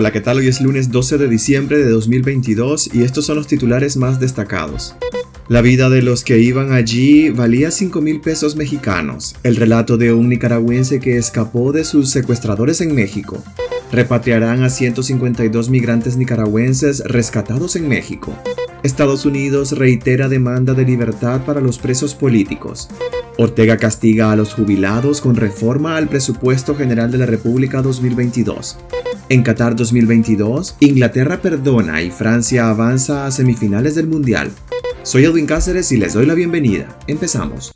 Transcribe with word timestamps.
Hola, 0.00 0.12
¿qué 0.12 0.22
tal? 0.22 0.38
Hoy 0.38 0.48
es 0.48 0.62
lunes 0.62 0.90
12 0.90 1.18
de 1.18 1.28
diciembre 1.28 1.76
de 1.76 1.90
2022 1.90 2.94
y 2.94 3.02
estos 3.02 3.26
son 3.26 3.36
los 3.36 3.46
titulares 3.46 3.98
más 3.98 4.18
destacados. 4.18 4.94
La 5.46 5.60
vida 5.60 5.90
de 5.90 6.00
los 6.00 6.24
que 6.24 6.38
iban 6.38 6.72
allí 6.72 7.28
valía 7.28 7.70
5 7.70 8.00
mil 8.00 8.22
pesos 8.22 8.56
mexicanos. 8.56 9.36
El 9.42 9.56
relato 9.56 9.98
de 9.98 10.14
un 10.14 10.30
nicaragüense 10.30 11.00
que 11.00 11.18
escapó 11.18 11.72
de 11.72 11.84
sus 11.84 12.08
secuestradores 12.08 12.80
en 12.80 12.94
México. 12.94 13.44
Repatriarán 13.92 14.62
a 14.62 14.70
152 14.70 15.68
migrantes 15.68 16.16
nicaragüenses 16.16 17.00
rescatados 17.04 17.76
en 17.76 17.86
México. 17.86 18.34
Estados 18.82 19.26
Unidos 19.26 19.72
reitera 19.72 20.30
demanda 20.30 20.72
de 20.72 20.86
libertad 20.86 21.44
para 21.44 21.60
los 21.60 21.78
presos 21.78 22.14
políticos. 22.14 22.88
Ortega 23.36 23.76
castiga 23.76 24.32
a 24.32 24.36
los 24.36 24.54
jubilados 24.54 25.20
con 25.20 25.36
reforma 25.36 25.98
al 25.98 26.08
presupuesto 26.08 26.74
general 26.74 27.10
de 27.10 27.18
la 27.18 27.26
República 27.26 27.82
2022. 27.82 28.78
En 29.30 29.44
Qatar 29.44 29.76
2022, 29.76 30.74
Inglaterra 30.80 31.40
perdona 31.40 32.02
y 32.02 32.10
Francia 32.10 32.68
avanza 32.68 33.26
a 33.26 33.30
semifinales 33.30 33.94
del 33.94 34.08
Mundial. 34.08 34.50
Soy 35.04 35.22
Edwin 35.22 35.46
Cáceres 35.46 35.92
y 35.92 35.98
les 35.98 36.14
doy 36.14 36.26
la 36.26 36.34
bienvenida. 36.34 36.98
Empezamos. 37.06 37.70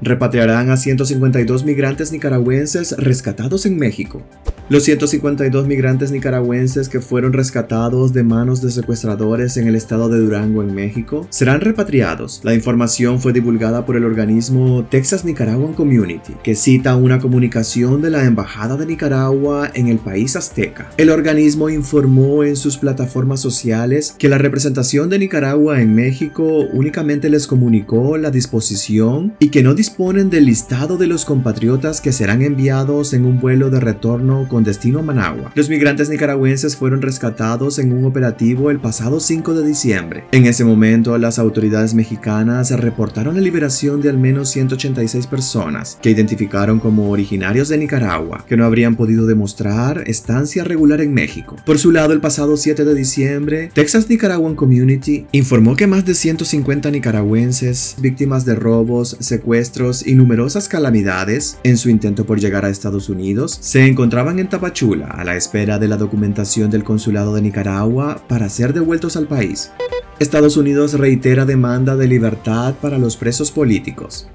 Repatriarán 0.02 0.72
a 0.72 0.78
152 0.78 1.64
migrantes 1.64 2.12
nicaragüenses 2.12 2.96
rescatados 2.98 3.68
en 3.68 3.78
México. 3.78 4.24
Los 4.72 4.84
152 4.84 5.68
migrantes 5.68 6.14
nicaragüenses 6.14 6.88
que 6.88 7.02
fueron 7.02 7.34
rescatados 7.34 8.14
de 8.14 8.24
manos 8.24 8.62
de 8.62 8.72
secuestradores 8.72 9.58
en 9.58 9.68
el 9.68 9.76
estado 9.76 10.08
de 10.08 10.20
Durango, 10.20 10.64
en 10.64 10.74
México, 10.74 11.28
serán 11.30 11.60
repatriados. 11.60 12.40
La 12.46 12.54
información 12.54 13.20
fue 13.20 13.34
divulgada 13.34 13.86
por 13.86 13.98
el 13.98 14.06
organismo 14.06 14.88
Texas 14.90 15.26
Nicaraguan 15.26 15.74
Community, 15.74 16.36
que 16.42 16.56
cita 16.56 16.96
una 16.96 17.20
comunicación 17.20 18.02
de 18.02 18.12
la 18.12 18.24
Embajada 18.24 18.78
de 18.78 18.86
Nicaragua 18.86 19.70
en 19.74 19.90
el 19.90 19.98
país 19.98 20.38
azteca. 20.38 20.90
El 20.96 21.10
organismo 21.10 21.70
informó 21.70 22.46
en 22.46 22.56
sus 22.56 22.78
plataformas 22.78 23.42
sociales 23.42 24.16
que 24.18 24.30
la 24.30 24.38
representación 24.38 25.10
de 25.10 25.20
Nicaragua 25.20 25.82
en 25.82 25.94
México 25.96 26.46
únicamente 26.72 27.30
les 27.30 27.46
comunicó 27.46 28.16
la 28.16 28.32
disposición 28.32 29.34
y 29.38 29.50
que 29.50 29.64
no 29.64 29.74
disponen 29.74 30.30
del 30.30 30.46
listado 30.46 30.96
de 30.96 31.08
los 31.08 31.26
compatriotas 31.26 32.00
que 32.00 32.14
serán 32.14 32.42
enviados 32.42 33.14
en 33.14 33.26
un 33.26 33.42
vuelo 33.42 33.70
de 33.70 33.82
retorno 33.82 34.48
con 34.48 34.61
destino 34.64 35.00
a 35.00 35.04
Managua. 35.04 35.52
Los 35.56 35.70
migrantes 35.70 36.10
nicaragüenses 36.10 36.76
fueron 36.76 37.02
rescatados 37.02 37.80
en 37.80 37.94
un 37.94 38.06
operativo 38.06 38.72
el 38.72 38.80
pasado 38.80 39.20
5 39.20 39.54
de 39.54 39.68
diciembre. 39.68 40.24
En 40.32 40.46
ese 40.46 40.64
momento, 40.64 41.18
las 41.18 41.40
autoridades 41.40 41.94
mexicanas 41.94 42.72
reportaron 42.72 43.36
la 43.36 43.42
liberación 43.42 44.02
de 44.02 44.10
al 44.10 44.18
menos 44.18 44.50
186 44.50 45.28
personas 45.28 45.98
que 46.02 46.10
identificaron 46.12 46.80
como 46.80 47.10
originarios 47.10 47.70
de 47.70 47.78
Nicaragua, 47.78 48.46
que 48.48 48.58
no 48.58 48.66
habrían 48.66 48.96
podido 48.96 49.26
demostrar 49.26 50.04
estancia 50.08 50.64
regular 50.64 51.02
en 51.02 51.14
México. 51.14 51.56
Por 51.66 51.78
su 51.78 51.92
lado, 51.92 52.14
el 52.14 52.22
pasado 52.22 52.58
7 52.58 52.86
de 52.86 52.94
diciembre, 52.94 53.72
Texas 53.74 54.10
Nicaraguan 54.10 54.56
Community 54.56 55.26
informó 55.32 55.76
que 55.76 55.88
más 55.88 56.06
de 56.06 56.14
150 56.14 56.92
nicaragüenses, 56.92 57.96
víctimas 58.00 58.46
de 58.46 58.56
robos, 58.56 59.18
secuestros 59.20 60.06
y 60.06 60.16
numerosas 60.16 60.68
calamidades 60.68 61.58
en 61.64 61.78
su 61.78 61.90
intento 61.90 62.26
por 62.26 62.40
llegar 62.40 62.66
a 62.66 62.70
Estados 62.70 63.10
Unidos, 63.10 63.58
se 63.62 63.86
encontraban 63.86 64.40
en 64.40 64.50
Tapachula 64.52 65.08
a 65.08 65.24
la 65.24 65.36
espera 65.36 65.80
de 65.80 65.88
la 65.88 65.96
documentación 65.98 66.70
del 66.70 66.84
Consulado 66.84 67.34
de 67.34 67.42
Nicaragua 67.42 68.22
para 68.28 68.50
ser 68.50 68.74
devueltos 68.74 69.16
al 69.16 69.26
país. 69.26 69.72
Estados 70.20 70.58
Unidos 70.58 70.94
reitera 70.94 71.46
demanda 71.46 71.96
de 71.96 72.08
libertad 72.08 72.76
para 72.82 73.00
los 73.00 73.18
presos 73.18 73.50
políticos. 73.50 74.28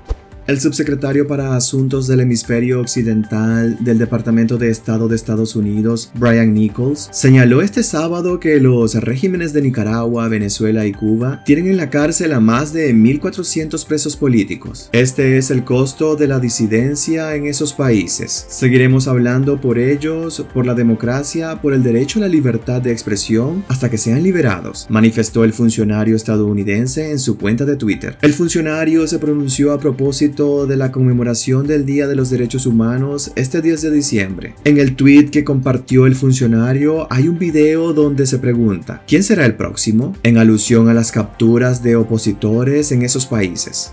El 0.46 0.60
subsecretario 0.60 1.26
para 1.26 1.56
Asuntos 1.56 2.06
del 2.06 2.20
Hemisferio 2.20 2.80
Occidental 2.80 3.76
del 3.80 3.98
Departamento 3.98 4.58
de 4.58 4.70
Estado 4.70 5.08
de 5.08 5.16
Estados 5.16 5.56
Unidos, 5.56 6.12
Brian 6.14 6.54
Nichols, 6.54 7.08
señaló 7.10 7.62
este 7.62 7.82
sábado 7.82 8.38
que 8.38 8.60
los 8.60 8.94
regímenes 8.94 9.52
de 9.52 9.62
Nicaragua, 9.62 10.28
Venezuela 10.28 10.86
y 10.86 10.92
Cuba 10.92 11.42
tienen 11.44 11.66
en 11.66 11.76
la 11.76 11.90
cárcel 11.90 12.32
a 12.32 12.38
más 12.38 12.72
de 12.72 12.94
1.400 12.94 13.84
presos 13.88 14.16
políticos. 14.16 14.88
Este 14.92 15.36
es 15.36 15.50
el 15.50 15.64
costo 15.64 16.14
de 16.14 16.28
la 16.28 16.38
disidencia 16.38 17.34
en 17.34 17.46
esos 17.46 17.72
países. 17.72 18.46
Seguiremos 18.48 19.08
hablando 19.08 19.60
por 19.60 19.80
ellos, 19.80 20.46
por 20.54 20.64
la 20.64 20.74
democracia, 20.74 21.60
por 21.60 21.74
el 21.74 21.82
derecho 21.82 22.20
a 22.20 22.22
la 22.22 22.28
libertad 22.28 22.80
de 22.80 22.92
expresión, 22.92 23.64
hasta 23.66 23.90
que 23.90 23.98
sean 23.98 24.22
liberados, 24.22 24.86
manifestó 24.90 25.42
el 25.42 25.52
funcionario 25.52 26.14
estadounidense 26.14 27.10
en 27.10 27.18
su 27.18 27.36
cuenta 27.36 27.64
de 27.64 27.74
Twitter. 27.74 28.16
El 28.22 28.32
funcionario 28.32 29.08
se 29.08 29.18
pronunció 29.18 29.72
a 29.72 29.80
propósito 29.80 30.35
de 30.36 30.76
la 30.76 30.92
conmemoración 30.92 31.66
del 31.66 31.86
Día 31.86 32.06
de 32.06 32.14
los 32.14 32.28
Derechos 32.28 32.66
Humanos 32.66 33.32
este 33.36 33.62
10 33.62 33.80
de 33.80 33.90
diciembre. 33.90 34.54
En 34.64 34.76
el 34.76 34.94
tweet 34.94 35.30
que 35.30 35.44
compartió 35.44 36.04
el 36.04 36.14
funcionario 36.14 37.10
hay 37.10 37.28
un 37.28 37.38
video 37.38 37.94
donde 37.94 38.26
se 38.26 38.38
pregunta 38.38 39.02
¿quién 39.06 39.22
será 39.22 39.46
el 39.46 39.54
próximo? 39.54 40.14
en 40.24 40.36
alusión 40.36 40.90
a 40.90 40.94
las 40.94 41.10
capturas 41.10 41.82
de 41.82 41.96
opositores 41.96 42.92
en 42.92 43.00
esos 43.00 43.24
países. 43.24 43.92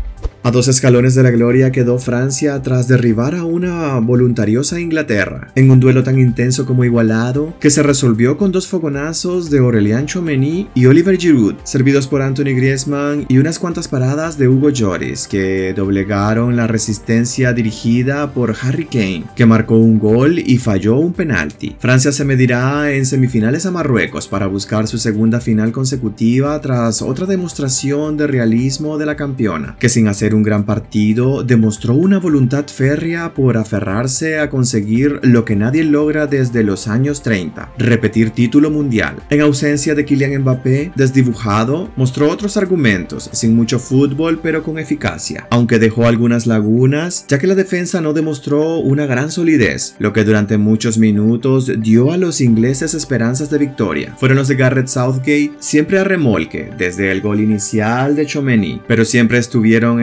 A 0.46 0.52
dos 0.52 0.68
escalones 0.68 1.16
de 1.16 1.24
la 1.24 1.32
gloria 1.32 1.72
quedó 1.72 1.98
Francia 1.98 2.62
tras 2.62 2.86
derribar 2.86 3.34
a 3.34 3.42
una 3.42 3.98
voluntariosa 3.98 4.78
Inglaterra, 4.78 5.48
en 5.56 5.72
un 5.72 5.80
duelo 5.80 6.04
tan 6.04 6.20
intenso 6.20 6.64
como 6.66 6.84
igualado, 6.84 7.52
que 7.58 7.68
se 7.68 7.82
resolvió 7.82 8.38
con 8.38 8.52
dos 8.52 8.68
fogonazos 8.68 9.50
de 9.50 9.58
Aurelien 9.58 10.06
Chouameni 10.06 10.68
y 10.72 10.86
Oliver 10.86 11.18
Giroud, 11.18 11.56
servidos 11.64 12.06
por 12.06 12.22
Anthony 12.22 12.54
Griezmann 12.54 13.26
y 13.28 13.38
unas 13.38 13.58
cuantas 13.58 13.88
paradas 13.88 14.38
de 14.38 14.46
Hugo 14.46 14.70
Lloris, 14.70 15.26
que 15.26 15.74
doblegaron 15.74 16.54
la 16.54 16.68
resistencia 16.68 17.52
dirigida 17.52 18.32
por 18.32 18.54
Harry 18.62 18.84
Kane, 18.84 19.24
que 19.34 19.46
marcó 19.46 19.78
un 19.78 19.98
gol 19.98 20.38
y 20.38 20.58
falló 20.58 20.94
un 20.98 21.12
penalti. 21.12 21.74
Francia 21.80 22.12
se 22.12 22.24
medirá 22.24 22.92
en 22.92 23.04
semifinales 23.04 23.66
a 23.66 23.72
Marruecos 23.72 24.28
para 24.28 24.46
buscar 24.46 24.86
su 24.86 24.98
segunda 24.98 25.40
final 25.40 25.72
consecutiva 25.72 26.60
tras 26.60 27.02
otra 27.02 27.26
demostración 27.26 28.16
de 28.16 28.28
realismo 28.28 28.96
de 28.96 29.06
la 29.06 29.16
campeona, 29.16 29.74
que 29.80 29.88
sin 29.88 30.06
hacer 30.06 30.35
un 30.36 30.42
gran 30.42 30.64
partido, 30.64 31.42
demostró 31.42 31.94
una 31.94 32.18
voluntad 32.18 32.66
férrea 32.66 33.34
por 33.34 33.56
aferrarse 33.56 34.38
a 34.38 34.50
conseguir 34.50 35.20
lo 35.22 35.44
que 35.44 35.56
nadie 35.56 35.84
logra 35.84 36.26
desde 36.26 36.62
los 36.62 36.88
años 36.88 37.22
30, 37.22 37.72
repetir 37.78 38.30
título 38.30 38.70
mundial. 38.70 39.16
En 39.30 39.40
ausencia 39.40 39.94
de 39.94 40.04
Kylian 40.04 40.42
Mbappé, 40.42 40.92
desdibujado, 40.94 41.90
mostró 41.96 42.30
otros 42.30 42.56
argumentos, 42.56 43.30
sin 43.32 43.56
mucho 43.56 43.78
fútbol 43.78 44.40
pero 44.42 44.62
con 44.62 44.78
eficacia, 44.78 45.46
aunque 45.50 45.78
dejó 45.78 46.06
algunas 46.06 46.46
lagunas, 46.46 47.24
ya 47.28 47.38
que 47.38 47.46
la 47.46 47.54
defensa 47.54 48.00
no 48.00 48.12
demostró 48.12 48.78
una 48.78 49.06
gran 49.06 49.30
solidez, 49.30 49.96
lo 49.98 50.12
que 50.12 50.24
durante 50.24 50.58
muchos 50.58 50.98
minutos 50.98 51.72
dio 51.80 52.12
a 52.12 52.16
los 52.16 52.40
ingleses 52.40 52.94
esperanzas 52.94 53.50
de 53.50 53.58
victoria. 53.58 54.14
Fueron 54.18 54.36
los 54.36 54.48
de 54.48 54.56
Garrett 54.56 54.88
Southgate 54.88 55.52
siempre 55.58 55.98
a 55.98 56.04
remolque, 56.04 56.70
desde 56.76 57.10
el 57.10 57.20
gol 57.20 57.40
inicial 57.40 58.14
de 58.14 58.26
Chomeny, 58.26 58.80
pero 58.86 59.04
siempre 59.04 59.38
estuvieron 59.38 60.00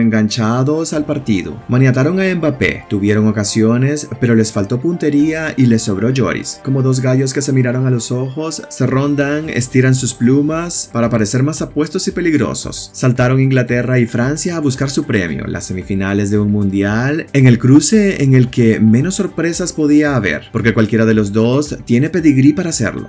al 0.92 1.04
partido. 1.04 1.62
Maniataron 1.68 2.20
a 2.20 2.34
Mbappé, 2.34 2.84
tuvieron 2.88 3.26
ocasiones, 3.28 4.08
pero 4.20 4.34
les 4.34 4.52
faltó 4.52 4.80
puntería 4.80 5.54
y 5.56 5.66
les 5.66 5.82
sobró 5.82 6.10
Joris. 6.14 6.60
Como 6.64 6.82
dos 6.82 7.00
gallos 7.00 7.32
que 7.32 7.42
se 7.42 7.52
miraron 7.52 7.86
a 7.86 7.90
los 7.90 8.10
ojos, 8.10 8.62
se 8.68 8.86
rondan, 8.86 9.48
estiran 9.48 9.94
sus 9.94 10.14
plumas 10.14 10.90
para 10.92 11.10
parecer 11.10 11.42
más 11.42 11.62
apuestos 11.62 12.08
y 12.08 12.10
peligrosos. 12.12 12.90
Saltaron 12.92 13.40
Inglaterra 13.40 13.98
y 13.98 14.06
Francia 14.06 14.56
a 14.56 14.60
buscar 14.60 14.90
su 14.90 15.04
premio, 15.04 15.46
las 15.46 15.66
semifinales 15.66 16.30
de 16.30 16.38
un 16.38 16.50
mundial, 16.50 17.26
en 17.32 17.46
el 17.46 17.58
cruce 17.58 18.22
en 18.22 18.34
el 18.34 18.48
que 18.48 18.80
menos 18.80 19.16
sorpresas 19.16 19.72
podía 19.72 20.16
haber, 20.16 20.44
porque 20.52 20.74
cualquiera 20.74 21.04
de 21.04 21.14
los 21.14 21.32
dos 21.32 21.76
tiene 21.84 22.10
pedigrí 22.10 22.52
para 22.52 22.70
hacerlo. 22.70 23.08